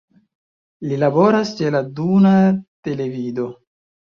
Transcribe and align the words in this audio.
Li 0.91 0.97
laboras 1.03 1.51
ĉe 1.61 1.71
la 1.75 1.83
Duna 2.01 2.33
Televido. 2.89 3.47